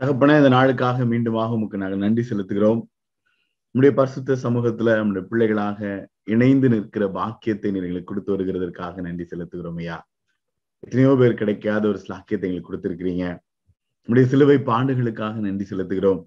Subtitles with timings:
[0.00, 2.80] தகப்பன இந்த நாளுக்காக மீண்டுமாக உமக்கு நாங்கள் நன்றி செலுத்துகிறோம்.
[3.70, 5.90] நம்முடைய பரிசுத்த சமூகத்துல நம்முடைய பிள்ளைகளாக
[6.34, 9.98] இணைந்து நிற்கிற பாக்கியத்தை எங்களுக்கு கொடுத்து வருகிறதற்காக நன்றி செலுத்துகிறோம் ஐயா.
[10.78, 13.24] எத்தனையோ பேர் கிடைக்காத ஒரு ஸ்லாக்கியத்தை எங்களுக்கு கொடுத்திருக்கிறீங்க.
[14.08, 16.20] நம்முடைய சிலுவை பாண்டுகளுக்காக நன்றி செலுத்துகிறோம்.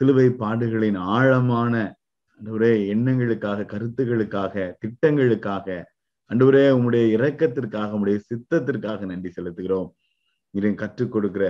[0.00, 1.74] சிலுவை பாண்டுகளின் ஆழமான
[2.40, 5.66] அன்றுவரே எண்ணங்களுக்காக கருத்துகளுக்காக திட்டங்களுக்காக
[6.30, 9.90] அன்றுவரே உங்களுடைய இரக்கத்திற்காக உங்களுடைய சித்தத்திற்காக நன்றி செலுத்துகிறோம்.
[10.50, 11.44] இதை கற்றுக் கொடுக்கிற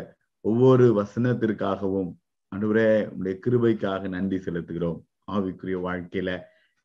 [0.44, 2.10] ஒவ்வொரு வசனத்திற்காகவும்
[2.52, 4.98] அன்றுவரே உங்களுடைய கிருபைக்காக நன்றி செலுத்துகிறோம்.
[5.32, 6.30] ஆவிக்குரிய வாழ்க்கையில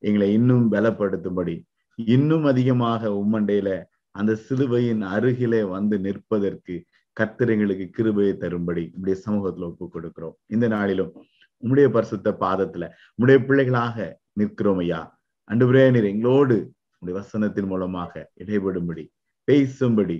[0.02, 1.54] எங்களை இன்னும் பலப்படுத்தும்படி
[1.98, 3.70] இன்னும் அதிகமாக உம்மண்டையில
[4.10, 6.74] அந்த சிலுவையின் அருகிலே வந்து நிற்பதற்கு
[7.12, 10.36] கர்த்தர் எங்களுக்கு கிருபையை தரும்படி உடைய சமூகத்துல ஒப்பு கொடுக்கிறோம்.
[10.46, 11.12] இந்த நாளிலும்
[11.62, 12.84] உம்முடைய பரிசுத்த பாதத்துல
[13.14, 15.00] உம்முடைய பிள்ளைகளாக நிற்கிறோம் ஐயா.
[15.50, 16.56] அன்றுபுரே நீர் எங்களோடு
[16.98, 18.12] உடைய வசனத்தின் மூலமாக
[18.44, 19.04] இடைபடும்படி
[19.48, 20.18] பேசும்படி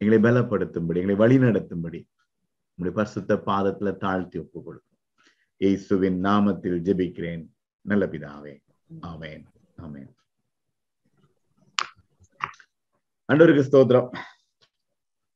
[0.00, 2.00] எங்களை பலப்படுத்தும்படி எங்களை வழி நடத்தும்படி
[2.76, 4.98] உங்களுடைய பரிசுத்த பாதத்துல தாழ்த்தி ஒப்பு கொடுக்கும்
[5.56, 7.48] இயேசுவின் நாமத்தில் ஜெபிக்கிறேன்.
[7.80, 8.58] நல்ல பிதாவே.
[9.00, 9.44] ஆமேன்.
[9.82, 10.08] ஆமேன்.
[13.32, 14.08] அன்றவருக்கு ஸ்தோத்திரம்.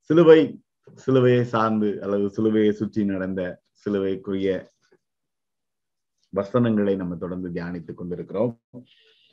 [0.00, 0.62] சிலுவை
[1.06, 4.66] சிலுவையை சார்ந்து அல்லது சிலுவையை சுற்றி நடந்த சிலுவைக்குரிய
[6.28, 8.60] வசனங்களை நம்ம தொடர்ந்து தியானித்துக் கொண்டிருக்கிறோம்.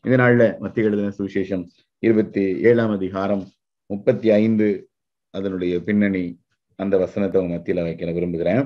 [0.02, 1.68] இந்த நாள்ல மத்திய எழுதின சுவிசேஷம்
[2.00, 3.52] இருபத்தி ஏழாம் அதிகாரம்
[3.86, 4.90] முப்பத்தி ஐந்து
[5.30, 6.44] அதனுடைய பின்னணி
[6.76, 8.64] அந்த வசனத்தை உங்க மத்தியில வைக்க விரும்புகிறேன்.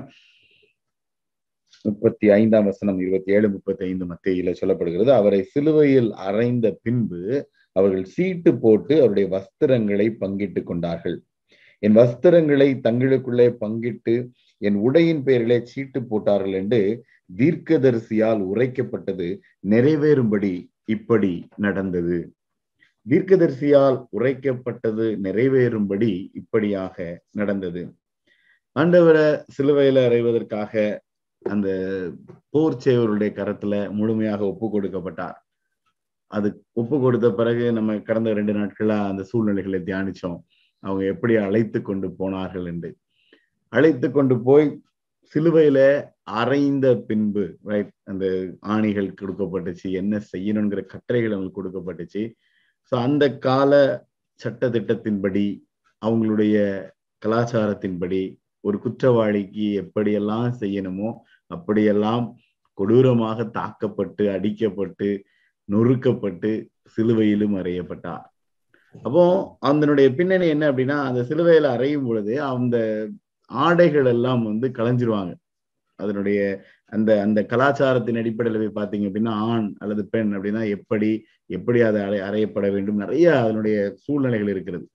[1.82, 8.58] முப்பத்தி ஐந்தாம் வசனம் இருபத்தி ஏழு முப்பத்தி ஐந்து மத்தியில சொல்லப்படுகிறது அவரை சிலுவையில் அறைந்த பின்பு அவர்கள் சீட்டு
[8.58, 11.22] போட்டு அவருடைய வஸ்திரங்களை பங்கிட்டு கொண்டார்கள்.
[11.78, 17.04] என் வஸ்திரங்களை தங்களுக்குள்ளே பங்கிட்டு என் உடையின் பெயர்களே சீட்டு போட்டார்கள் என்று
[17.36, 19.28] தீர்க்கதரிசியால் உரைக்கப்பட்டது
[19.68, 22.18] நிறைவேறும்படி இப்படி நடந்தது.
[23.08, 27.82] தீர்க்கதரிசியால் உரைக்கப்பட்டது நிறைவேறும்படி இப்படியாக நடந்தது.
[28.80, 30.72] ஆண்டவரை சிலுவையில அறைவதற்காக
[31.42, 31.68] அந்த
[32.54, 35.38] போர் செய்வருடைய கரத்துல முழுமையாக ஒப்பு கொடுக்கப்பட்டார்.
[36.30, 36.48] அது
[36.80, 40.38] ஒப்பு கொடுத்த பிறகு நம்ம கடந்த ரெண்டு நாட்களா அந்த சூழ்நிலைகளை தியானிச்சோம்.
[40.82, 42.90] அவங்க எப்படி அழைத்து கொண்டு போனார்கள் என்று.
[43.72, 44.68] அழைத்து கொண்டு போய்
[45.34, 45.78] சிலுவையில
[46.42, 48.26] அரைந்த பின்பு ரைட் அந்த
[48.74, 52.22] ஆணிகள் கொடுக்கப்பட்டுச்சு என்ன செய்யணுங்கிற கட்டளைகள் அவங்களுக்கு கொடுக்கப்பட்டுச்சு.
[52.92, 53.72] ஸோ அந்த கால
[54.40, 55.46] சட்ட திட்டத்தின்படி
[56.02, 56.56] அவங்களுடைய
[57.22, 58.22] கலாச்சாரத்தின்படி
[58.60, 61.10] ஒரு குற்றவாளிக்கு எப்படியெல்லாம் செய்யணுமோ
[61.46, 62.24] அப்படியெல்லாம்
[62.78, 65.08] கொடூரமாக தாக்கப்பட்டு அடிக்கப்பட்டு
[65.68, 66.50] நொறுக்கப்பட்டு
[66.96, 68.24] சிலுவையிலும் அறையப்பட்டார்.
[69.02, 69.24] அப்போ
[69.60, 72.76] அதனுடைய பின்னணி என்ன அப்படின்னா அந்த சிலுவையில அறையும் பொழுது அந்த
[73.50, 75.32] ஆடைகள் எல்லாம் வந்து களைஞ்சிருவாங்க.
[75.98, 76.40] அதனுடைய
[76.92, 81.10] அந்த அந்த கலாச்சாரத்தின் அடிப்படையில் போய் பார்த்தீங்க அப்படின்னா ஆண் அல்லது பெண் அப்படின்னா எப்படி
[81.46, 82.96] எப்படி அதை அறை அறையப்பட வேண்டும்?
[82.96, 84.86] நிறைய அதனுடைய சூழ்நிலைகள் இருக்கிறது.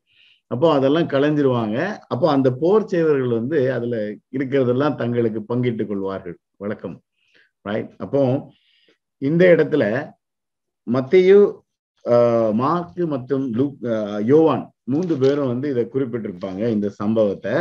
[0.51, 1.77] அப்போ அதெல்லாம் களைஞ்சிருவாங்க
[2.13, 3.95] அப்போ அந்த போர் செய்வர்கள் வந்து அதுல
[4.37, 6.37] இருக்கிறதெல்லாம் தங்களுக்கு பங்கிட்டுக் கொள்வார்கள்.
[6.63, 6.97] வழக்கம்.
[7.65, 8.21] ரைட் அப்போ
[9.21, 9.83] இந்த இடத்துல
[10.87, 11.39] மத்தையு
[12.61, 13.65] மார்க்கு மற்றும் லூ
[14.31, 17.53] யோவான் மூன்று பேரும் வந்து இதை குறிப்பிட்டிருப்பாங்க இந்த சம்பவத்தை.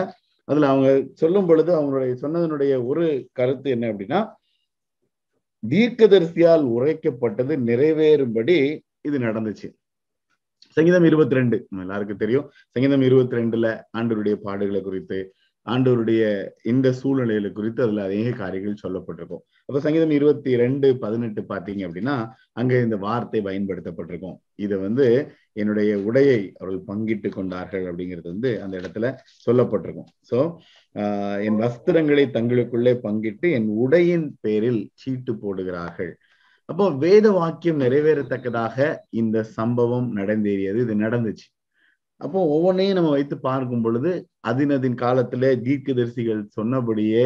[0.48, 0.88] அதுல அவங்க
[1.20, 3.04] சொல்லும் பொழுது அவங்களுடைய சொன்னதனுடைய ஒரு
[3.38, 4.20] கருத்து என்ன அப்படின்னா
[5.62, 8.56] தீர்க்கதரிசியால் உரைக்கப்பட்டது நிறைவேறும்படி
[9.08, 9.68] இது நடந்துச்சு.
[10.76, 12.46] சங்கீதம் இருபத்தி ரெண்டு எல்லாருக்கும் தெரியும்.
[12.74, 13.68] சங்கீதம் இருபத்தி ரெண்டுல
[13.98, 15.18] ஆண்டவருடைய பாடுகளை குறித்து
[15.66, 16.22] ஆண்டவருடைய
[16.62, 19.42] இந்த சூழ்நிலைகளை குறித்து அதுல அநேக காரியங்கள் சொல்லப்பட்டிருக்கும்.
[19.66, 22.16] அப்ப சங்கீதம் இருபத்தி ரெண்டு பதினெட்டு பாத்தீங்க அப்படின்னா
[22.52, 24.36] அங்க இந்த வார்த்தை பயன்படுத்தப்பட்டிருக்கும்.
[24.56, 25.06] இதை வந்து
[25.52, 29.14] என்னுடைய உடையை அவர்கள் பங்கிட்டு கொண்டார்கள் அப்படிங்கிறது வந்து அந்த இடத்துல
[29.46, 30.10] சொல்லப்பட்டிருக்கும்.
[30.30, 30.38] சோ
[30.94, 36.12] ஆஹ் என் வஸ்திரங்களை தங்களுக்குள்ளே பங்கிட்டு என் உடையின் பேரில் சீட்டு போடுகிறார்கள்.
[36.68, 38.76] அப்போ வேத வாக்கியம் நிறைவேறத்தக்கதாக
[39.22, 41.46] இந்த சம்பவம் நடந்தேறியது இது நடந்துச்சு.
[42.20, 44.10] அப்போ ஒவ்வொன்றையும் நம்ம வைத்து பார்க்கும் பொழுது
[44.50, 47.24] அதினதின் காலத்துல தீர்க்கதரிசிகள் சொன்னபடியே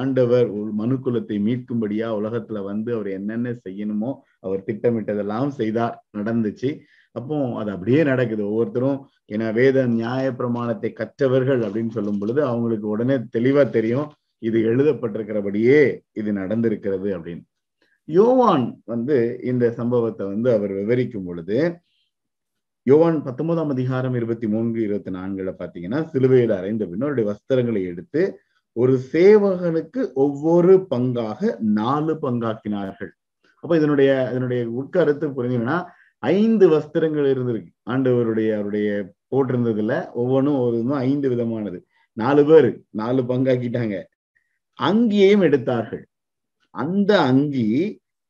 [0.00, 4.10] ஆண்டவர் ஒரு மனுக்குலத்தை மீட்கும்படியா உலகத்துல வந்து அவர் என்னென்ன செய்யணுமோ
[4.46, 6.70] அவர் திட்டமிட்டதெல்லாம் செய்தார் நடந்துச்சு.
[7.16, 8.42] அப்போ அது அப்படியே நடக்குது.
[8.50, 8.98] ஒவ்வொருத்தரும்
[9.34, 14.08] ஏன்னா வேத நியாய பிரமாணத்தை கற்றவர்கள் அப்படின்னு சொல்லும் பொழுது அவங்களுக்கு உடனே தெளிவா தெரியும்
[14.42, 15.80] இது எழுதப்பட்டிருக்கிறபடியே
[16.20, 17.44] இது நடந்திருக்கிறது அப்படின்னு.
[18.10, 21.80] யோவான் வந்து இந்த சம்பவத்தை வந்து அவர் விவரிக்கும் பொழுது
[22.82, 28.40] யோவான் பத்தொன்பதாம் அதிகாரம் இருபத்தி மூன்று இருபத்தி நான்குல பாத்தீங்கன்னா சிலுவையில் அறைந்த பின்னருடைய வஸ்திரங்களை எடுத்து
[28.72, 33.12] ஒரு சேவகனுக்கு ஒவ்வொரு பங்காக நாலு பங்காக்கினார்கள்.
[33.60, 35.84] அப்ப இதனுடைய இதனுடைய உட்கருத்து புரிஞ்சுன்னா
[36.18, 37.70] ஐந்து வஸ்திரங்கள் இருந்திருக்கு.
[37.90, 38.90] ஆண்டவருடைய அவருடைய
[39.30, 41.80] போட்டிருந்ததுல ஒவ்வொன்றும் ஒரு ஐந்து விதமானது.
[42.12, 43.96] நாலு பேர் நாலு பங்காக்கிட்டாங்க.
[44.78, 46.04] அங்கேயும் எடுத்தார்கள்.
[46.74, 47.68] அந்த அங்கி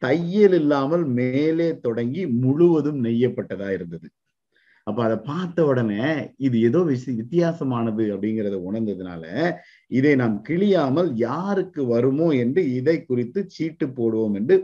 [0.03, 4.07] தையல் இல்லாமல் மேலே தொடங்கி முழுவதும் நெய்யப்பட்டதா இருந்தது.
[4.87, 6.05] அப்ப அதை பார்த்த உடனே
[6.39, 9.25] இது ஏதோ வித்தியாசமானது அப்படிங்கிறத உணர்ந்ததுனால
[9.91, 14.57] இதை நாம் கிழியாமல் யாருக்கு வருமோ என்று இதை குறித்து சீட்டு போடுவோம் என்று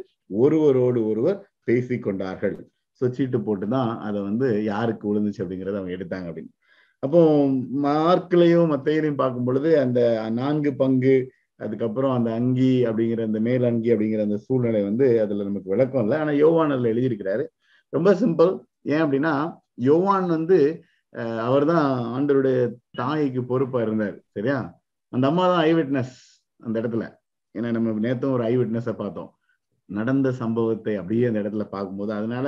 [0.42, 1.38] ஒருவரோடு ஒருவர்
[1.68, 2.56] பேசிக்கொண்டார்கள்
[3.00, 6.52] ஸோ சீட்டு போட்டு தான் அதை வந்து யாருக்கு விழுந்துச்சு அப்படிங்கிறத அவங்க எடுத்தாங்க அப்படின்னு.
[7.02, 7.20] அப்போ
[7.86, 10.00] மார்க்லையும் மத்தையிலையும் பார்க்கும் பொழுது அந்த
[10.38, 11.14] நான்கு பங்கு
[11.60, 16.16] அதுக்கப்புறம் அந்த அங்கி அப்படிங்கிற அந்த மேல் அங்கி அப்படிங்கிற அந்த சூழ்நிலை வந்து அதுல நமக்கு விளக்கம் இல்லை.
[16.18, 17.44] ஆனா யோவான் அதுல எழுதியிருக்கிறாரு.
[17.92, 18.52] ரொம்ப சிம்பிள்.
[18.82, 19.34] ஏன் அப்படின்னா
[19.88, 20.58] யோவான் வந்து
[21.48, 21.86] அவர் தான்
[22.16, 22.58] ஆண்டருடைய
[22.90, 24.16] தாய்க்கு பொறுப்பா இருந்தார்.
[24.36, 24.58] சரியா?
[25.12, 26.14] அந்த அம்மா தான் ஐ விட்னஸ்
[26.66, 27.04] அந்த இடத்துல.
[27.54, 29.30] ஏன்னா நம்ம நேத்தும் ஒரு ஐ விட்னஸை பார்த்தோம்.
[29.88, 32.46] நடந்த சம்பவத்தை அப்படியே அந்த இடத்துல பார்க்கும்போது அதனால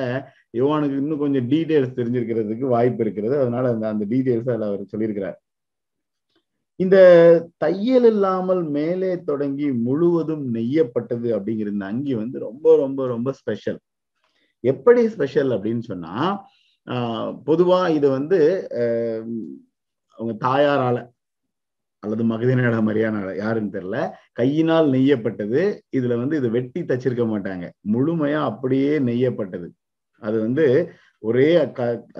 [0.58, 3.37] யோவானுக்கு இன்னும் கொஞ்சம் டீட்டெயில்ஸ் தெரிஞ்சிருக்கிறதுக்கு வாய்ப்பு இருக்கிறது.
[3.40, 5.37] அதனால அந்த அந்த டீட்டெயில்ஸ் அதில் அவர் சொல்லியிருக்கிறார்.
[6.80, 6.96] இந்த
[7.58, 13.80] தையல் இல்லாமல் மேலே தொடங்கி முழுவதும் நெய்யப்பட்டது அப்படிங்கிற இந்த அங்கி வந்து ரொம்ப ரொம்ப ரொம்ப ஸ்பெஷல்
[14.64, 16.14] எப்படி ஸ்பெஷல் அப்படின்னு சொன்னா
[16.88, 18.38] ஆஹ் பொதுவா இது வந்து
[20.19, 20.98] அவங்க தாயாரால
[22.02, 23.98] அல்லது மகதினட மரியானால யாருன்னு தெரியல
[24.32, 25.60] கையினால் நெய்யப்பட்டது.
[25.92, 27.64] இதுல வந்து இது வெட்டி தச்சிருக்க மாட்டாங்க.
[27.92, 29.69] முழுமையா அப்படியே நெய்யப்பட்டது.
[30.22, 30.66] அது வந்து
[31.22, 31.48] ஒரே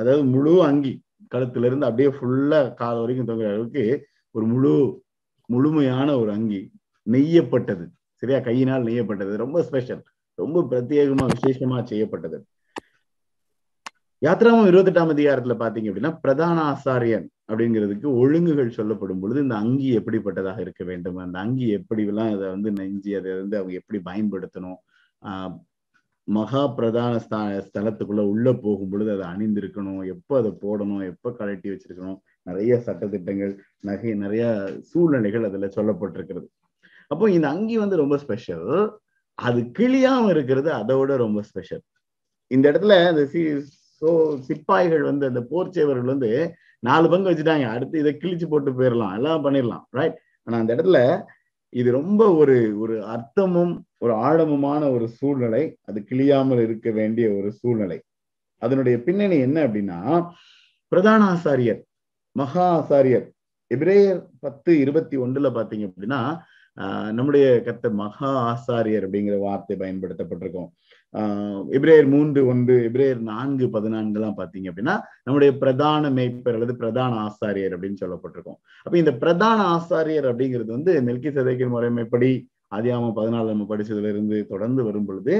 [0.01, 0.93] அதாவது முழு அங்கி
[1.33, 3.85] கழுத்துல இருந்து அப்படியே ஃபுல்லா கால் வரைக்கும் தொங்குற அளவுக்கு
[4.39, 4.75] ஒரு முழு
[5.49, 6.61] முழுமையான ஒரு அங்கி
[7.07, 7.85] நெய்யப்பட்டது.
[8.21, 8.39] சரியா?
[8.41, 9.35] கையினால் நெய்யப்பட்டது.
[9.37, 10.03] ரொம்ப ஸ்பெஷல்
[10.39, 12.39] ரொம்ப பிரத்யேகமா விசேஷமா செய்யப்பட்டது.
[14.27, 20.59] யாத்திராமம் இருபத்தி எட்டாம் அதிகாரத்துல பாத்தீங்க அப்படின்னா பிரதான ஆசாரியன் அப்படிங்கிறதுக்கு ஒழுங்குகள் சொல்லப்படும் பொழுது இந்த அங்கி எப்படிப்பட்டதாக
[20.61, 21.17] இருக்க வேண்டும்?
[21.17, 24.81] அந்த அங்கி எப்படி எல்லாம் அதை வந்து நெஞ்சு அதை வந்து அவங்க எப்படி பயன்படுத்தணும்?
[25.25, 25.55] ஆஹ்
[26.29, 30.03] மகா பிரதான ஸ்தா ஸ்தலத்துக்குள்ள உள்ள போகும் பொழுது அதை அணிந்திருக்கணும்.
[30.07, 31.05] எப்போ அதை போடணும்?
[31.07, 32.19] எப்போ கழட்டி வச்சிருக்கணும்?
[32.49, 33.53] நிறைய சட்டத்திட்டங்கள்
[33.89, 34.45] நகை நிறைய
[34.91, 36.49] சூழ்நிலைகள் அதுல சொல்லப்பட்டிருக்கிறது.
[37.11, 38.71] அப்போ இந்த அங்கி வந்து ரொம்ப ஸ்பெஷல்
[39.39, 41.83] அது கிளியாம இருக்கிறது அதோட ரொம்ப ஸ்பெஷல்
[42.51, 43.41] இந்த இடத்துல அந்த சி
[44.03, 44.11] சோ
[44.49, 46.31] சிப்பாய்கள் வந்து அந்த போர்ச்சேவர்கள் வந்து
[46.83, 47.67] நாலு பங்கு வச்சுட்டாங்க.
[47.75, 50.17] அடுத்து இதை கிழிச்சு போட்டு போயிடலாம் எல்லாம் பண்ணிடலாம் ரைட்
[50.47, 50.99] ஆனா அந்த இடத்துல
[51.73, 53.73] இது ரொம்ப ஒரு ஒரு அர்த்தமும்
[54.05, 55.63] ஒரு ஆழமுமான ஒரு சூழ்நிலை.
[55.89, 57.99] அது கிளியாமல் இருக்க வேண்டிய ஒரு சூழ்நிலை.
[58.63, 59.99] அதனுடைய பின்னணி என்ன அப்படின்னா
[60.93, 61.81] பிரதான ஆசாரியர்
[62.37, 63.27] மகா ஆசாரியர்
[63.71, 66.21] எபிரேயர் பத்து இருபத்தி ஒன்றுல பாத்தீங்க அப்படின்னா
[67.13, 70.69] நம்முடைய கத்த மகா ஆசாரியர் அப்படிங்கிற வார்த்தை பயன்படுத்தப்பட்டிருக்கும்.
[71.15, 74.95] ஆஹ் எபிரேயர் மூன்று ஒன்று எபிரேயர் நான்கு பதினான்கு எல்லாம் பாத்தீங்க அப்படின்னா
[75.25, 78.59] நம்முடைய பிரதான மேய்ப்பர் அல்லது பிரதான ஆசாரியர் அப்படின்னு சொல்லப்பட்டிருக்கும்.
[78.83, 82.31] அப்ப இந்த பிரதான ஆசாரியர் அப்படிங்கிறது வந்து நெல்கி சதைக்கின் முறைமைப்படி
[82.75, 85.35] ஆதியாம பதினாலு நம்ம படிச்சதுல இருந்து தொடர்ந்து வரும் பொழுது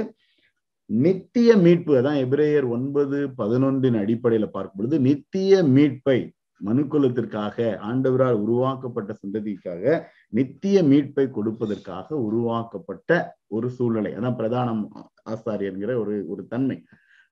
[0.89, 6.19] நித்திய மீட்பு அதான் எபிரேயர் ஒன்பது பதினொன்றின் அடிப்படையில பார்க்கும் பொழுது நித்திய மீட்பை
[6.61, 7.57] மனுக்குலத்திற்காக
[7.89, 9.83] ஆண்டவரால் உருவாக்கப்பட்ட சந்ததிக்காக
[10.29, 13.11] நித்திய மீட்பை கொடுப்பதற்காக உருவாக்கப்பட்ட
[13.47, 14.11] ஒரு சூழ்நிலை.
[14.13, 14.83] அதான் பிரதானம்
[15.29, 16.77] ஆசாரியர்ங்கிற ஒரு ஒரு தன்மை.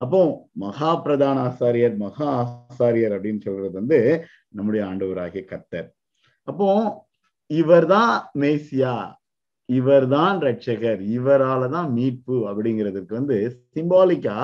[0.01, 0.19] அப்போ
[0.56, 4.00] மகா பிரதான ஆசாரியர் மகா ஆசாரியர் அப்படின்னு சொல்றது வந்து
[4.50, 5.88] நம்முடைய ஆண்டவராகிய கத்தர்
[6.47, 6.68] அப்போ
[7.50, 8.95] இவர்தான் மேசியா
[9.69, 13.38] இவர்தான் ரட்சகர் இவரால தான் மீட்பு அப்படிங்கிறதுக்கு வந்து
[13.75, 14.38] சிம்பாலிக்கா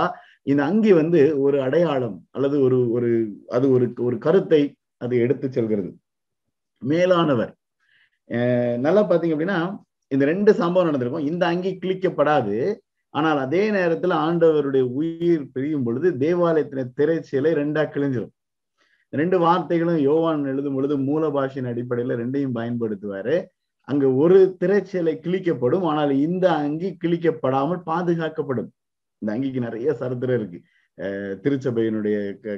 [0.51, 3.09] இந்த அங்கி வந்து ஒரு அடையாளம் அல்லது ஒரு ஒரு
[3.55, 4.61] அது ஒரு ஒரு கருத்தை
[5.03, 5.91] அது எடுத்து செல்கிறது.
[6.81, 7.51] மேலானவர்.
[8.85, 9.59] நல்லா பார்த்தீங்க அப்படின்னா
[10.11, 11.29] இந்த ரெண்டு சம்பவம் நடந்திருக்கும்.
[11.31, 12.57] இந்த அங்கி கிழிக்கப்படாது.
[13.13, 18.33] ஆனால் அதே நேரத்துல ஆண்டவருடைய உயிர் பிரியும் பொழுது தேவாலயத்தின திரைச்சீலை ரெண்டா கிழிஞ்சிடும்
[19.13, 23.35] ரெண்டு வார்த்தைகளும் யோவான் எழுதும் பொழுது மூல பாஷையின் அடிப்படையில ரெண்டையும் பயன்படுத்துவாரு.
[23.87, 25.85] அங்க ஒரு திரைச்சீலை கிழிக்கப்படும்.
[25.91, 28.69] ஆனால் இந்த அங்கி கிழிக்கப்படாமல் பாதுகாக்கப்படும்.
[29.23, 30.61] இந்த அங்கிக்கு நிறைய சரித்திரம் இருக்கு.
[31.43, 32.15] திருச்சபையினுடைய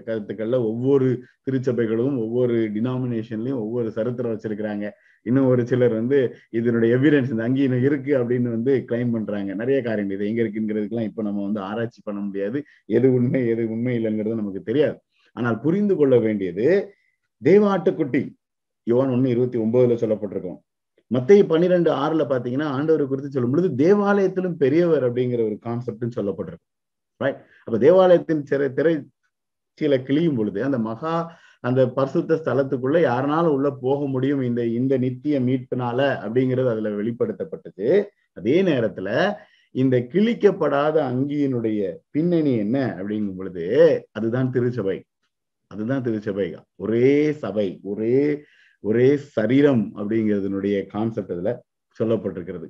[0.08, 1.08] கருத்துக்கள்ல ஒவ்வொரு
[1.46, 4.86] திருச்சபைகளும் ஒவ்வொரு டினாமினேஷன்லயும் ஒவ்வொரு சரித்திரம் வச்சிருக்கிறாங்க.
[5.26, 6.18] இன்னும் ஒரு சிலர் வந்து
[6.60, 9.54] இதனுடைய எவிடன்ஸ் இந்த அங்கே இன்னும் இருக்கு அப்படின்னு வந்து கிளைம் பண்றாங்க.
[9.62, 12.60] நிறைய காரியங்கள் இது எங்க இருக்குங்கிறதுக்கெல்லாம் இப்ப நம்ம வந்து ஆராய்ச்சி பண்ண முடியாது.
[12.98, 15.00] எது உண்மை எது உண்மை இல்லைங்கிறது நமக்கு தெரியாது.
[15.38, 16.68] ஆனால் புரிந்து கொள்ள வேண்டியது
[17.42, 18.24] தேவாட்டுக்குட்டி
[18.88, 20.60] யோன் ஒண்ணு இருபத்தி ஒன்பதுல சொல்லப்பட்டிருக்கோம்.
[21.16, 26.66] மத்திய பன்னிரெண்டு ஆறுல பாத்தீங்கன்னா ஆண்டவரை குறித்து சொல்லும் பொழுது தேவாலயத்திலும் பெரியவர் அப்படிங்கிற ஒரு கான்செப்ட்னு சொல்லப்பட்டிருக்கு.
[27.22, 28.94] ரைட் அப்ப தேவாலயத்தின் சிறை திரை
[29.78, 31.16] கீழே கிளியும் பொழுது அந்த மகா
[31.60, 37.88] அந்த பரிசுத்த ஸ்தலத்துக்குள்ள யாருனாலும் உள்ள போக முடியும் இந்த இந்த நித்திய மீட்பினால அப்படிங்கிறது அதுல வெளிப்படுத்தப்பட்டது.
[38.34, 39.10] அதே நேரத்துல
[39.76, 41.80] இந்த கிழிக்கப்படாத அங்கியினுடைய
[42.14, 43.66] பின்னணி என்ன அப்படிங்கும் பொழுது
[44.12, 44.98] அதுதான் திருச்சபை.
[45.72, 46.48] அதுதான் திருச்சபை.
[46.76, 47.68] ஒரே சபை.
[47.84, 48.20] ஒரே
[48.86, 51.52] ஒரே சரீரம் அப்படிங்கிறதுனுடைய கான்செப்ட் இதுல
[52.00, 52.68] சொல்லப்பட்டிருக்கிறது.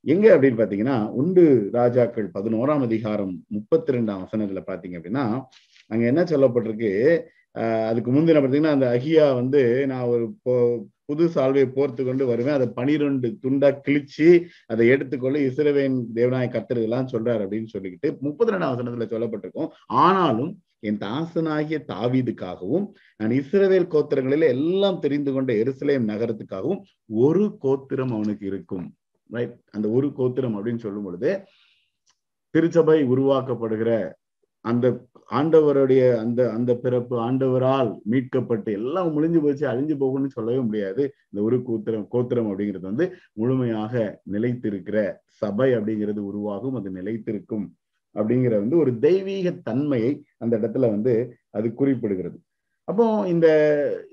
[0.00, 5.42] எங்க அப்படின்னு பாத்தீங்கன்னா உண்டு ராஜாக்கள் பதினோராம் அதிகாரம் முப்பத்தி ரெண்டாம் வசனத்துல பாத்தீங்க அப்படின்னா
[5.88, 6.92] அங்க என்ன சொல்லப்பட்டிருக்கு?
[7.58, 10.26] ஆஹ் அதுக்கு முந்தின பாத்தீங்கன்னா அந்த அகியா வந்து நான் ஒரு
[11.04, 12.54] புது சால்வையை போர்த்து கொண்டு வருவேன்.
[12.54, 19.06] அதை பனிரெண்டு துண்டா கிழிச்சு அதை எடுத்துக்கொள்ள இஸ்ரவேன் தேவநாய கத்துறது சொல்றாரு அப்படின்னு சொல்லிக்கிட்டு முப்பத்தி ரெண்டாம் வசனத்துல
[19.14, 19.68] சொல்லப்பட்டிருக்கும்.
[19.86, 28.46] ஆனாலும் என் தாசனாகிய தாவீதுக்காகவும் நான் இஸ்ரவேல் கோத்திரங்களில் எல்லாம் தெரிந்து கொண்ட எருசலேம் நகரத்துக்காகவும் ஒரு கோத்திரம் அவனுக்கு
[28.46, 28.86] இருக்கும்.
[29.30, 31.30] ரைட் அந்த ஒரு கோத்திரம் அப்படின்னு சொல்லும் பொழுது
[32.54, 33.90] திருச்சபை உருவாக்கப்படுகிற
[34.64, 34.86] அந்த
[35.30, 41.02] ஆண்டவருடைய அந்த அந்த பிறப்பு ஆண்டவரால் மீட்கப்பட்டு எல்லாம் முடிஞ்சு போச்சு அழிஞ்சு போகும்னு சொல்லவே முடியாது.
[41.30, 47.66] இந்த ஒரு கூத்திரம் கோத்திரம் அப்படிங்கிறது வந்து முழுமையாக நிலைத்திருக்கிற சபை அப்படிங்கிறது உருவாகும் அது நிலைத்திருக்கும்.
[48.18, 51.14] அப்படிங்கிற வந்து ஒரு தெய்வீக தன்மையை அந்த இடத்துல வந்து
[51.50, 52.38] அது குறிப்பிடுகிறது.
[52.88, 53.46] அப்போ இந்த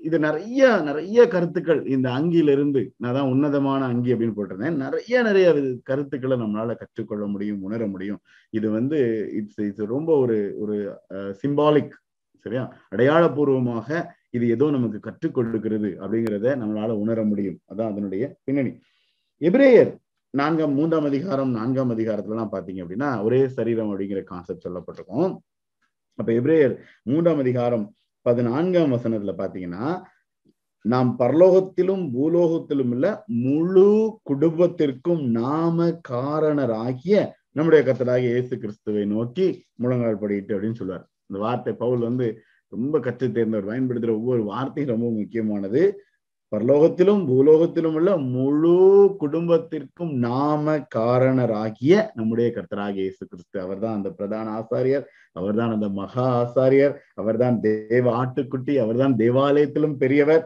[0.00, 4.78] இது நிறைய நிறைய கருத்துக்கள் இந்த அங்கியிலிருந்து நான் தான் உன்னதமான அங்கி அப்படின்னு போட்டிருந்தேன்.
[4.84, 5.48] நிறைய நிறைய
[5.82, 8.20] கருத்துக்களை நம்மளால கற்றுக்கொள்ள முடியும் உணர முடியும்.
[8.50, 8.98] இது வந்து
[9.40, 10.76] இட்ஸ் இட்ஸ் ரொம்ப ஒரு ஒரு
[11.42, 11.94] சிம்பாலிக்
[12.46, 12.64] சரியா?
[12.94, 13.88] அடையாளபூர்வமாக
[14.30, 17.58] இது ஏதோ நமக்கு கற்றுக் கொடுக்கிறது அப்படிங்கிறத நம்மளால உணர முடியும்.
[17.72, 18.72] அதான் அதனுடைய பின்னணி.
[19.40, 19.92] எபிரேயர்
[20.38, 25.28] நான்காம் மூன்றாம் அதிகாரம் நான்காம் அதிகாரத்துல எல்லாம் அப்படின்னா ஒரே சரீரம் அப்படிங்கிற கான்செப்ட் சொல்லப்பட்டிருக்கும்.
[26.18, 27.84] அப்ப எப்ரேயர் மூன்றாம் அதிகாரம்
[28.26, 29.86] பதினான்காம் வசனத்துல பாத்தீங்கன்னா
[30.84, 33.86] நாம் பரலோகத்திலும் பூலோகத்திலும் உள்ள முழு
[34.22, 37.14] குடும்பத்திற்கும் நாம காரணராகிய
[37.52, 41.06] நம்முடைய கத்தராகிய இயேசு கிறிஸ்துவை நோக்கி முழங்கால் படிட்டு அப்படின்னு சொல்லுவார்.
[41.28, 42.26] இந்த வார்த்தை பவுல் வந்து
[42.72, 45.82] ரொம்ப கற்று தேர்ந்தவர் பயன்படுத்துகிற ஒவ்வொரு வார்த்தையும் ரொம்ப முக்கியமானது.
[46.54, 48.74] பரலோகத்திலும் பூலோகத்திலும் உள்ள முழு
[49.18, 56.94] குடும்பத்திற்கும் நாம காரணராகிய நம்முடைய கர்த்தராகிய இயேசு கிறிஸ்து அவர்தான் அந்த பிரதான ஆசாரியர் அவர்தான் அந்த மகா ஆசாரியர்
[57.14, 60.44] அவர்தான் தேவ ஆட்டுக்குட்டி அவர்தான் தேவாலயத்திலும் பெரியவர்.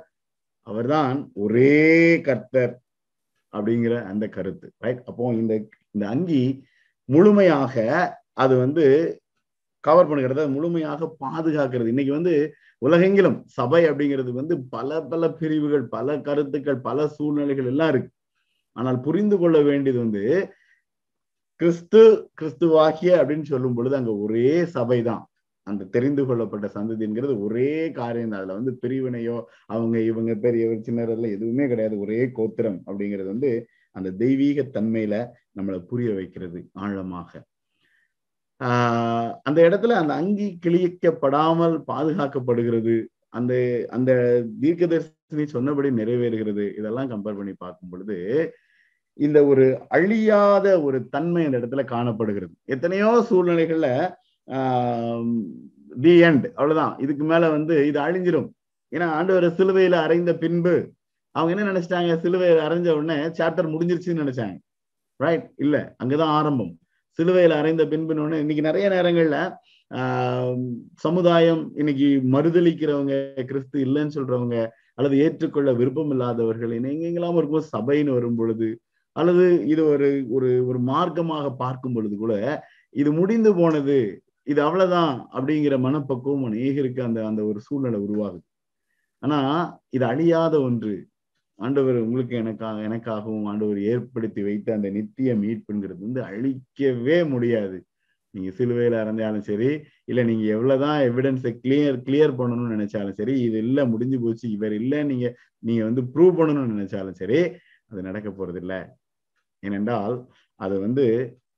[0.67, 1.77] அவர்தான் ஒரே
[2.23, 2.73] கர்த்தர்
[3.53, 5.55] அப்படிங்கிற அந்த கருத்து ரைட் அப்போ இந்த
[5.95, 6.43] இந்த அங்கி
[7.09, 7.75] முழுமையாக
[8.35, 8.85] அது வந்து
[9.85, 11.87] கவர் பண்ணுகிறது முழுமையாக பாதுகாக்கிறது.
[11.87, 12.35] இன்னைக்கு வந்து
[12.82, 18.11] உலகெங்கிலும் சபை அப்படிங்கிறது வந்து பல பல பிரிவுகள் பல கருத்துக்கள் பல சூழ்நிலைகள் எல்லாம் இருக்கு.
[18.76, 20.23] ஆனால் புரிந்து கொள்ள வேண்டியது வந்து
[21.61, 22.00] கிறிஸ்து
[22.40, 25.25] கிறிஸ்துவாகிய அப்படின்னு சொல்லும் பொழுது அங்க ஒரே சபை தான்
[25.66, 28.40] அந்த தெரிந்து கொள்ளப்பட்ட சந்ததிங்கிறது ஒரே காரியம் தான்.
[28.42, 31.97] அதுல வந்து பிரிவினையோ அவங்க இவங்க பெரியவர் சின்னரெல்லாம் எதுவுமே கிடையாது.
[31.99, 33.50] ஒரே கோத்திரம் அப்படிங்கிறது வந்து
[33.97, 35.14] அந்த தெய்வீக தன்மையில
[35.58, 37.30] நம்மளை புரிய வைக்கிறது ஆழமாக.
[39.43, 42.97] அந்த இடத்துல அந்த அங்கி கிழிக்கப்படாமல் பாதுகாக்கப்படுகிறது.
[43.29, 43.53] அந்த
[43.91, 44.12] அந்த
[44.61, 46.79] தீர்க்கதர்சினி சொன்னபடி நிறைவேறுகிறது.
[46.79, 48.17] இதெல்லாம் கம்பேர் பண்ணி பார்க்கும் பொழுது
[49.19, 52.53] இந்த ஒரு அழியாத ஒரு தன்மை அந்த இடத்துல காணப்படுகிறது.
[52.65, 53.88] எத்தனையோ சூழ்நிலைகள்ல
[54.47, 55.43] ஆஹ்
[56.00, 56.99] தி எண்ட் அவ்வளவுதான்.
[56.99, 58.49] இதுக்கு மேல வந்து இது அழிஞ்சிரும்.
[58.93, 60.75] ஏன்னா ஆண்டவர் சிலுவையில அரைந்த பின்பு
[61.31, 62.12] அவங்க என்ன நினைச்சிட்டாங்க?
[62.25, 64.57] சிலுவையில அரைஞ்ச உடனே சாப்டர் முடிஞ்சிருச்சுன்னு நினைச்சாங்க.
[65.21, 66.79] ரைட் இல்ல அங்கதான் ஆரம்பம்.
[67.19, 69.37] சிலுவையில அறைந்த பின்புன்னு இன்னைக்கு நிறைய நேரங்கள்ல
[69.91, 70.59] ஆஹ்
[70.97, 74.57] சமுதாயம் இன்னைக்கு மறுதளிக்கிறவங்க கிறிஸ்து இல்லைன்னு சொல்றவங்க
[74.95, 78.69] அல்லது ஏற்றுக்கொள்ள விருப்பம் இல்லாதவர்கள் எங்கெங்கெல்லாம் இருக்கும் சபைன்னு வரும் பொழுது
[79.17, 82.35] அல்லது இது ஒரு ஒரு ஒரு மார்க்கமாக பார்க்கும் பொழுது கூட
[82.95, 83.99] இது முடிந்து போனது
[84.47, 88.45] இது அவ்வளவுதான் அப்படிங்கிற மனப்பக்குவம் அநேகருக்கு அந்த அந்த ஒரு சூழ்நிலை உருவாகுது.
[89.23, 89.39] ஆனா
[89.91, 90.95] இது அழியாத ஒன்று.
[91.59, 97.79] ஆண்டவர் உங்களுக்கு எனக்காக எனக்காகவும் ஆண்டவர் ஏற்படுத்தி வைத்த அந்த நித்திய மீட்புங்கிறது வந்து அழிக்கவே முடியாது.
[98.35, 99.69] நீங்க சிலுவையில இறந்தாலும் சரி
[100.05, 105.03] இல்ல நீங்க எவ்வளவுதான் எவிடன்ஸை கிளியர் கிளியர் பண்ணணும்னு நினைச்சாலும் சரி இது இல்ல முடிஞ்சு போச்சு இவர் இல்ல
[105.05, 105.27] நீங்க
[105.59, 107.41] நீங்க வந்து ப்ரூவ் பண்ணணும்னு நினைச்சாலும் சரி
[107.91, 108.75] அது நடக்க போறது இல்ல
[109.62, 110.17] ஏனென்றால்
[110.61, 111.05] அது வந்து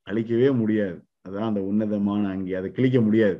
[0.06, 0.96] அழிக்கவே முடியாது.
[1.22, 3.38] அதுதான் அந்த உன்னதமான அங்கே அதை கிழிக்க முடியாது.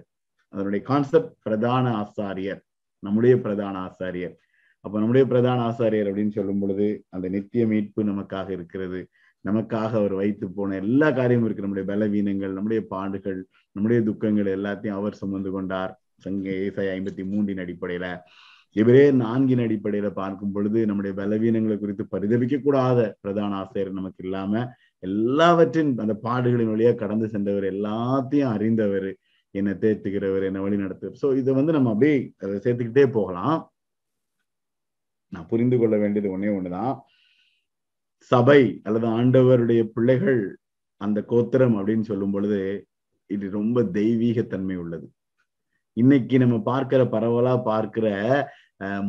[0.54, 2.60] அதனுடைய கான்செப்ட் பிரதான ஆசாரியர்
[3.02, 4.34] நம்முடைய பிரதான ஆசாரியர்.
[4.84, 9.00] அப்ப நம்முடைய பிரதான ஆசாரியர் அப்படின்னு சொல்லும் பொழுது அந்த நித்திய மீட்பு நமக்காக இருக்கிறது.
[9.44, 11.64] நமக்காக அவர் வைத்து போன எல்லா காரியமும் இருக்கு.
[11.66, 13.40] நம்முடைய பலவீனங்கள் நம்முடைய பாடுகள்
[13.76, 15.92] நம்முடைய துக்கங்கள் எல்லாத்தையும் அவர் சுமந்து கொண்டார்.
[16.18, 18.06] சங்க ஏசாய் ஐம்பத்தி மூன்றின் அடிப்படையில.
[18.76, 24.62] இவரே நான்கின் அடிப்படையில பார்க்கும் பொழுது நம்முடைய பலவீனங்களை குறித்து பரிதவிக்க கூடாத பிரதான ஆசிரியர் நமக்கு இல்லாம
[25.02, 29.08] எல்லாவற்றின் அந்த பாடுகளின் வழியா கடந்து சென்றவர் எல்லாத்தையும் அறிந்தவர்
[29.54, 33.56] என்னை தேத்துகிறவர் என்னை வழி நடத்துவர் ஸோ இதை வந்து நம்ம அப்படியே அதை சேர்த்துக்கிட்டே போகலாம்.
[35.34, 36.94] நான் புரிந்து கொள்ள வேண்டியது ஒன்னே ஒண்ணுதான்.
[38.32, 40.40] சபை அல்லது ஆண்டவருடைய பிள்ளைகள்
[41.00, 42.60] அந்த கோத்திரம் அப்படின்னு சொல்லும் பொழுது
[43.34, 45.06] இது ரொம்ப தெய்வீக தன்மை உள்ளது.
[45.96, 48.06] இன்னைக்கு நம்ம பார்க்கிற பரவலா பார்க்கிற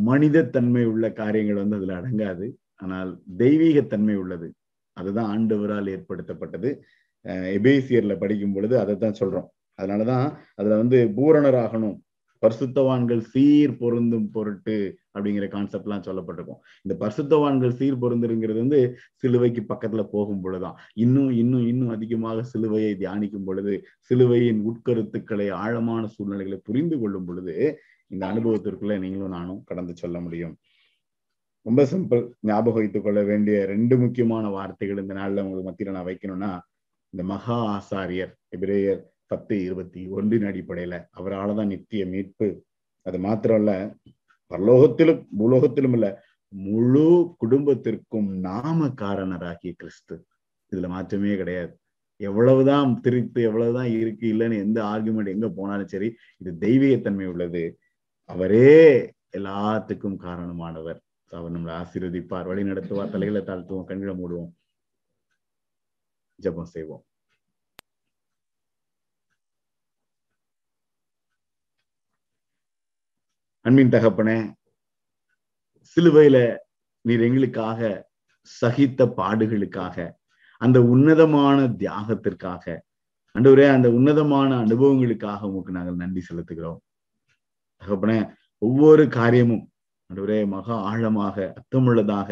[0.07, 2.47] மனித தன்மை உள்ள காரியங்கள் வந்து அதுல அடங்காது.
[2.83, 4.47] ஆனால் தெய்வீக தன்மை உள்ளது.
[4.97, 6.69] அதுதான் ஆண்டவரால் ஏற்படுத்தப்பட்டது.
[7.57, 9.49] எபேசியர்ல படிக்கும் பொழுது அதை தான் சொல்றோம்.
[9.79, 10.27] அதனாலதான்
[10.59, 11.97] அதுல வந்து பூரணராகணும்.
[12.41, 14.75] பரிசுத்தவான்கள் சீர் பொருந்தும் பொருட்டு
[15.13, 16.60] அப்படிங்கிற கான்செப்ட் எல்லாம் சொல்லப்பட்டிருக்கும்.
[16.86, 20.77] இந்த பரிசுத்தவான்கள் சீர் பொருந்துங்கிறது வந்து சிலுவைக்கு பக்கத்துல போகும் பொழுதுதான்.
[20.93, 27.55] இன்னும் இன்னும் இன்னும் அதிகமாக சிலுவையை தியானிக்கும் பொழுது சிலுவையின் உட்கருத்துக்களை ஆழமான சூழ்நிலைகளை புரிந்து கொள்ளும் பொழுது
[28.07, 30.55] இந்த அனுபவத்திற்குள்ள நீங்களும் நானும் கடந்து சொல்ல முடியும்.
[31.65, 36.51] ரொம்ப சிம்பிள் ஞாபகம் வைத்துக் கொள்ள வேண்டிய ரெண்டு முக்கியமான வார்த்தைகள் இந்த நாள்ல உங்களுக்கு மத்தியில நான் வைக்கணும்னா
[37.13, 42.47] இந்த மகா ஆசாரியர் எபிரேயர் பத்து இருபத்தி ஒன்றின் அடிப்படையில அவரால் தான் நித்திய மீட்பு.
[43.05, 43.73] அது மாத்திரம் இல்ல
[44.51, 46.07] பரலோகத்திலும் பூலோகத்திலும் இல்ல
[46.53, 47.05] முழு
[47.38, 50.15] குடும்பத்திற்கும் நாம காரணராகிய கிறிஸ்து.
[50.71, 51.73] இதுல மாற்றமே கிடையாது.
[52.21, 56.09] எவ்வளவுதான் திரித்து எவ்வளவுதான் இருக்கு இல்லைன்னு எந்த ஆர்குமெண்ட் எங்க போனாலும் சரி
[56.41, 57.63] இது தெய்வீகத்தன்மை உள்ளது.
[58.29, 58.73] அவரே
[59.38, 61.00] எல்லாத்துக்கும் காரணமானவர்.
[61.31, 62.50] அவர் நம்மளை ஆசீர்வதிப்பார்.
[62.51, 63.13] வழி நடத்துவார்.
[63.15, 64.51] தலைகளை தாழ்த்துவோம் கண்களை மூடுவோம்.
[66.39, 67.03] ஜபம் செய்வோம்.
[73.65, 74.38] அன்பின் தகப்பனே
[75.91, 76.38] சிலுவையில
[77.06, 77.89] நீர் எங்களுக்காக
[78.62, 79.96] சகித்த பாடுகளுக்காக
[80.62, 82.63] அந்த உன்னதமான தியாகத்திற்காக
[83.36, 86.80] அன்றுவரே அந்த உன்னதமான அனுபவங்களுக்காக உங்களுக்கு நாங்கள் நன்றி செலுத்துகிறோம்.
[87.82, 88.18] தகப்பனே
[88.58, 89.63] ஒவ்வொரு காரியமும்
[90.10, 92.30] அன்றுவரே மகா ஆழமாக அர்த்தமுள்ளதாக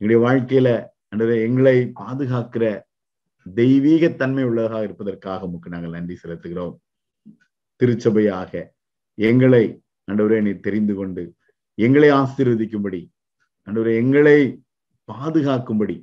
[0.00, 0.68] எங்களுடைய வாழ்க்கையில
[1.12, 2.64] அன்றுவரே எங்களை பாதுகாக்கிற
[3.46, 6.74] தெய்வீக தன்மை உள்ளதாக இருப்பதற்காக உங்களுக்கு நாங்கள் நன்றி செலுத்துகிறோம்.
[7.80, 8.52] திருச்சபையாக
[9.18, 9.64] எங்களை
[10.08, 11.34] அன்றுவரே நீ தெரிந்து கொண்டு
[11.78, 13.10] எங்களை ஆசீர்வதிக்கும்படி
[13.66, 14.38] அன்றுவரே எங்களை
[15.08, 15.96] பாதுகாக்கும்படி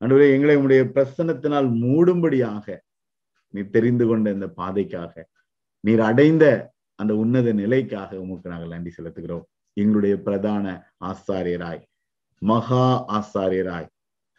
[0.00, 2.66] அன்றுவரே எங்களை உங்களுடைய பிரசன்னத்தினால் மூடும்படியாக
[3.54, 5.24] நீ தெரிந்து கொண்ட இந்த பாதைக்காக
[5.84, 6.44] நீர் அடைந்த
[6.98, 9.44] அந்த உன்னத நிலைக்காக உமக்கு நாங்கள் நன்றி செலுத்துகிறோம்.
[9.76, 10.66] எங்களுடைய பிரதான
[11.04, 11.82] ஆசாரியராய்
[12.42, 13.88] மகா ஆசாரியராய்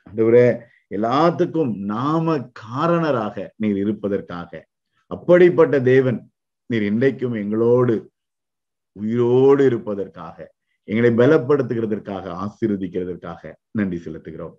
[0.07, 0.47] அன்றுவரே
[0.95, 4.51] எல்லாத்துக்கும் நாம காரணராக நீர் இருப்பதற்காக
[5.11, 6.19] அப்படிப்பட்ட தேவன்
[6.69, 7.95] நீர் இன்றைக்கும் எங்களோடு
[8.99, 10.37] உயிரோடு இருப்பதற்காக
[10.87, 14.55] எங்களை பலப்படுத்துகிறதற்காக ஆசீர்வதிக்கிறதற்காக நன்றி செலுத்துகிறோம்.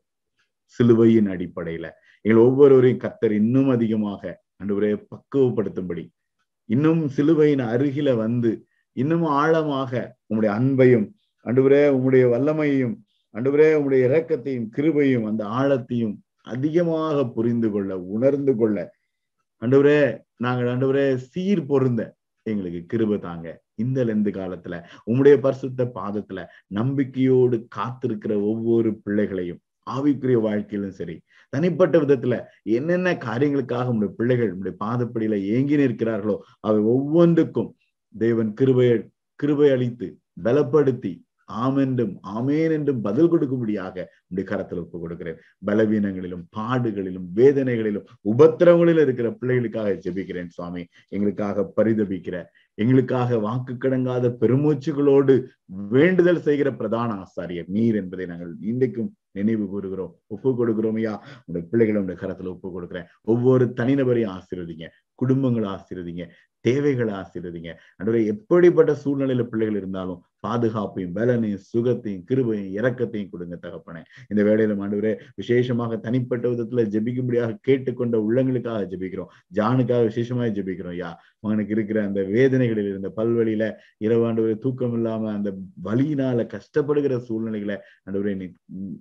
[0.78, 1.86] சிலுவையின் அடிப்படையில
[2.24, 4.22] எங்கள் ஒவ்வொருவரையும் கத்தர் இன்னும் அதிகமாக
[4.62, 6.04] அன்றுவரே பக்குவப்படுத்தும்படி
[6.68, 8.50] இன்னும் சிலுவையின் அருகில வந்து
[8.96, 9.92] இன்னும் ஆழமாக
[10.26, 11.06] உங்களுடைய அன்பையும்
[11.46, 12.94] அன்றுவரே உங்களுடைய வல்லமையையும்
[13.34, 16.14] அன்றுவரே உங்களுடைய இரக்கத்தையும் கிருபையும் அந்த ஆழத்தையும்
[16.46, 18.78] அதிகமாக புரிந்து கொள்ள உணர்ந்து கொள்ள
[19.62, 20.00] அன்றுவரே
[20.44, 22.02] நாங்கள் அன்றுவரே சீர் பொருந்த
[22.46, 23.46] எங்களுக்கு கிருப தாங்க.
[23.80, 24.76] இந்த லெந்து காலத்துல
[25.10, 26.42] உம்முடைய பரிசுத்த பாதத்துல
[26.78, 31.16] நம்பிக்கையோடு காத்திருக்கிற ஒவ்வொரு பிள்ளைகளையும் ஆவிக்குரிய வாழ்க்கையிலும் சரி
[31.52, 32.34] தனிப்பட்ட விதத்துல
[32.76, 37.70] என்னென்ன காரியங்களுக்காக உங்களுடைய பிள்ளைகள் உடைய பாதப்படியில ஏங்கி நிற்கிறார்களோ அவை ஒவ்வொன்றுக்கும்
[38.14, 38.92] தேவன் கிருபைய
[39.40, 40.08] கிருபை அளித்து
[40.44, 41.12] பலப்படுத்தி
[41.62, 43.96] ஆமென்றும் ஆமேன் என்றும் பதில் கொடுக்கும்படியாக
[44.30, 45.38] உடைய கரத்தில் ஒப்பு கொடுக்கிறேன்.
[45.66, 50.82] பலவீனங்களிலும் பாடுகளிலும் வேதனைகளிலும் உபத்திரவங்களிலும் இருக்கிற பிள்ளைகளுக்காக ஜெபிக்கிறேன் சுவாமி.
[51.08, 52.36] எங்களுக்காக பரிதபிக்கிற
[52.74, 60.18] எங்களுக்காக வாக்கு கிடங்காத பெருமூச்சுகளோடு வேண்டுதல் செய்கிற பிரதான ஆசாரியர் நீர் என்பதை நாங்கள் இன்றைக்கும் நினைவு கூறுகிறோம்.
[60.26, 61.26] ஒப்பு கொடுக்கிறோம் ஐயா.
[61.46, 63.04] உங்களுடைய பிள்ளைகளை உடைய கரத்துல ஒப்பு கொடுக்குறேன்.
[63.22, 64.88] ஒவ்வொரு தனிநபரையும் ஆசீர்வதிங்க.
[65.20, 66.24] குடும்பங்களை ஆசீர்வதிங்க
[66.64, 67.70] தேவைகளை ஆசீர்வதிங்க.
[68.00, 74.02] அன்றைய எப்படிப்பட்ட சூழ்நிலையில பிள்ளைகள் இருந்தாலும் பாதுகாப்பையும் பலனையும் சுகத்தையும் கிருபையும் இறக்கத்தையும் கொடுங்க தகப்பனே.
[74.30, 79.30] இந்த வேலையில மாண்டவரே விசேஷமாக தனிப்பட்ட விதத்துல ஜபிக்கும்படியாக கேட்டுக்கொண்ட உள்ளங்களுக்காக ஜெபிக்கிறோம்.
[79.58, 81.10] ஜானுக்காக விசேஷமாக ஜெபிக்கிறோம் யா
[81.44, 83.66] அவனுக்கு இருக்கிற அந்த வேதனைகளில் இருந்த பல்வழியில
[84.06, 85.52] இரவு தூக்கம் இல்லாம அந்த
[85.88, 88.48] வலியினால கஷ்டப்படுகிற சூழ்நிலைகளை ஆண்டவரே நீ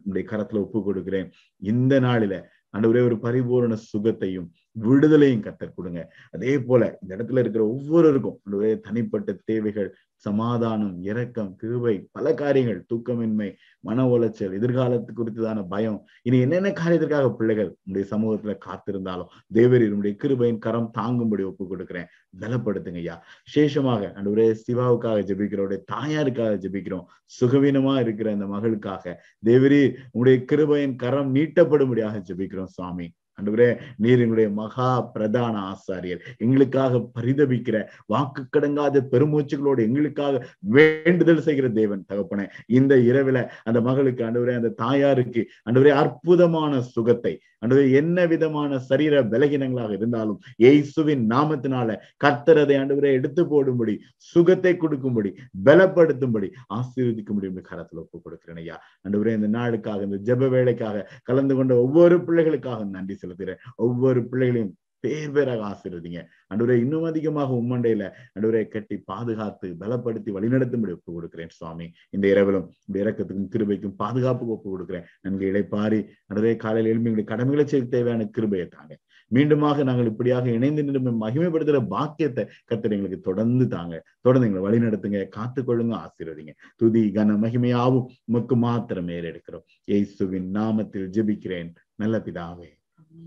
[0.10, 1.29] உடைய கரத்துல ஒப்பு கொடுக்கிறேன்
[1.62, 2.36] இந்த நாளில
[2.73, 6.13] ஆண்டவரே ஒரு பரிபூரண சுகத்தையும் விடுதலையும் கத்தர் கொடுங்க.
[6.32, 14.05] அதே போல இந்த இடத்துல இருக்கிற ஒவ்வொருவருக்கும் தனிப்பட்ட தேவைகள் சமாதானம் இரக்கம் கிருபை பல காரியங்கள் தூக்கமின்மை மன
[14.05, 16.05] உளைச்சல் எதிர்காலத்து குறித்ததான பயம்.
[16.21, 23.01] இனி என்னென்ன காரியத்திற்காக பிள்ளைகள் உங்களுடைய சமூகத்துல காத்திருந்தாலும் தேவரீர் உடைய கிருபையின் கரம் தாங்கும்படி ஒப்பு கொடுக்கிறேன் பலப்படுத்துங்க
[23.03, 23.25] ஐயா.
[23.45, 27.05] விசேஷமாக அன்றுவரே சிவாவுக்காக ஜபிக்கிறோடைய தாயாருக்காக ஜெபிக்கிறோம்.
[27.39, 33.12] சுகவீனமா இருக்கிற அந்த மகளுக்காக தேவரீ உங்களுடைய கிருபையின் கரம் நீட்டப்படும்படியாக ஜெபிக்கிறோம் சுவாமி.
[33.39, 36.21] அன்றுவரே நீர் எங்களுடைய மகா பிரதான ஆசாரியர்.
[36.38, 42.47] எங்களுக்காக பரிதபிக்கிற வாக்கு கடங்காத பெருமூச்சுகளோடு எங்களுக்காக வேண்டுதல் செய்கிற தேவன் தகப்பனே.
[42.67, 49.93] இந்த இரவில அந்த மகளுக்கு அன்றுவரே அந்த தாயாருக்கு அன்றுவரே அற்புதமான சுகத்தை அன்று என்ன விதமான சரீர பலகீனங்களாக
[49.93, 51.89] இருந்தாலும் இயேசுவின் நாமத்தினால
[52.23, 53.95] கர்த்தரதை ஆண்டவரே எடுத்து போடும்படி
[54.29, 55.31] சுகத்தை கொடுக்கும்படி
[55.65, 58.75] பலப்படுத்தும்படி ஆசீர்வதிக்கும்படி கரத்துல ஒப்பு கொடுக்கிறேன் ஐயா.
[59.05, 63.61] அன்றுவரே இந்த நாளுக்காக இந்த ஜெப வேலைக்காக கலந்து கொண்ட ஒவ்வொரு பிள்ளைகளுக்காக நன்றி செலுத்துகிறேன்.
[63.85, 66.21] ஒவ்வொரு பிள்ளைகளையும் பேர் பேராக ஆசீர்வதிங்க.
[66.51, 71.91] அன்றுவரே இன்னும் அதிகமாக உம்மண்டையில அன்றுவரே கட்டி பாதுகாத்து பலப்படுத்தி வழிநடத்தும்படி ஒப்பு கொடுக்கிறேன் சுவாமி.
[72.09, 75.05] இந்த இரவிலும் இறக்கத்துக்கும் கிருபைக்கும் பாதுகாப்புக்கு ஒப்பு கொடுக்கிறேன்.
[75.21, 78.99] நன்கு இழைப்பாரி அன்றுவரே காலையில் எழுப்பி எங்களுடைய கடமைகளை செய்ய தேவையான கிருபையை தாங்க.
[79.31, 83.95] மீண்டுமாக நாங்கள் இப்படியாக இணைந்து நின்று மகிமைப்படுத்துகிற பாக்கியத்தை கத்தர் எங்களுக்கு தொடர்ந்து தாங்க.
[84.21, 86.53] தொடர்ந்து எங்களை வழி நடத்துங்க காத்துக்கொள்ளுங்க ஆசீர்வதிங்க.
[86.75, 89.65] துதி கன மகிமையாவும் உமக்கு மாத்திரம் ஏறெடுக்கிறோம்.
[89.85, 91.71] இயேசுவின் நாமத்தில் ஜெபிக்கிறேன்.
[91.95, 92.69] நல்ல பிதாவே.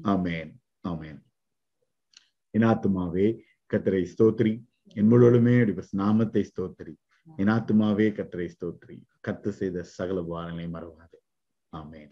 [0.04, 0.50] ஆமேன்.
[0.88, 1.20] ஆமேன்.
[2.58, 3.40] இனாத்துமாவே
[3.72, 4.62] கத்தரை ஸ்தோத்ரி
[4.94, 6.94] என் முழுவதுமே நாமத்தை ஸ்தோத்ரி
[7.38, 11.18] இனாத்துமாவே கத்தரை ஸ்தோத்ரி கத்து செய்த சகல வாரங்களை மறவாது.
[11.76, 12.10] ஆமேன்.